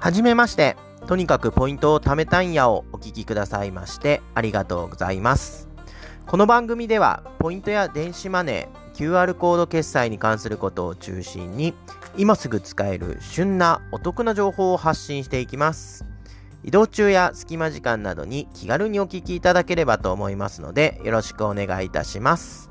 [0.00, 0.76] はじめまして。
[1.08, 5.68] とにかくポイントを貯めたいんやをお聞きくださいましてありがとうございます。
[6.26, 11.74] この番組ではポイントや電子マネー、QR コード決済に関することを中心に
[12.16, 16.04] 今すぐ使える旬なお得な情報を発信していきます。
[16.62, 22.70] 移動中や隙間時間などに気軽にお聞きいただければと思いますのでよろしくお願いいたします。